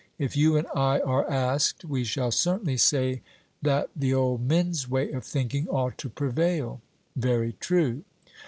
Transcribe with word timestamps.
If 0.17 0.35
you 0.35 0.57
and 0.57 0.65
I 0.73 0.99
are 1.01 1.29
asked, 1.29 1.85
we 1.85 2.03
shall 2.03 2.31
certainly 2.31 2.75
say 2.77 3.21
that 3.61 3.91
the 3.95 4.15
old 4.15 4.41
men's 4.41 4.89
way 4.89 5.11
of 5.11 5.23
thinking 5.23 5.67
ought 5.69 5.99
to 5.99 6.09
prevail. 6.09 6.81
'Very 7.15 7.53
true.' 7.59 8.03